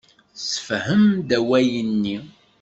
Tessefhem-d 0.35 1.29
awal-nni. 1.37 2.17